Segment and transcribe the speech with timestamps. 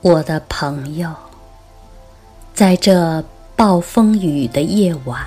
[0.00, 1.12] 我的朋友，
[2.54, 3.22] 在这
[3.56, 5.26] 暴风雨的夜晚，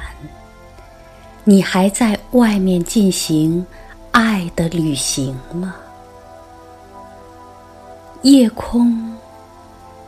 [1.44, 3.65] 你还在外面进行
[4.12, 5.76] 爱的旅行吗？
[8.21, 9.13] 夜空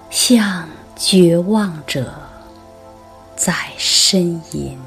[0.09, 2.14] 像绝望者
[3.36, 4.80] 在呻吟。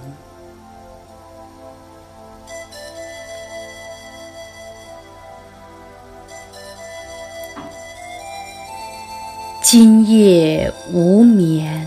[9.69, 11.85] 今夜无眠，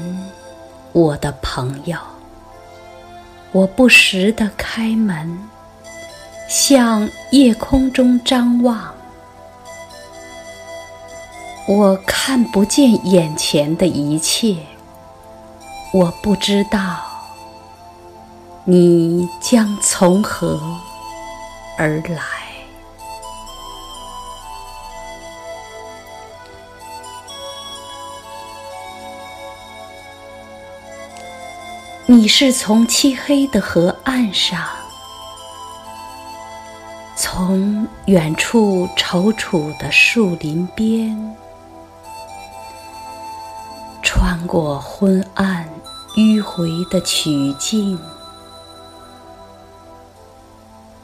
[0.92, 1.98] 我的朋友。
[3.54, 5.40] 我不时地开门，
[6.50, 8.94] 向夜空中张望。
[11.70, 14.58] 我看不见眼前的一切，
[15.94, 16.98] 我不知道
[18.66, 20.60] 你将从何
[21.78, 22.49] 而来。
[32.12, 34.68] 你是从漆黑的河岸上，
[37.16, 41.36] 从远处踌躇的树林边，
[44.02, 45.70] 穿过昏暗
[46.16, 48.00] 迂回的曲径，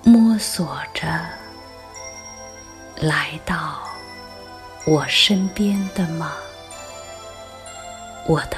[0.02, 1.24] 摸索着
[2.96, 3.78] 来到
[4.88, 6.32] 我身边的吗，
[8.26, 8.58] 我的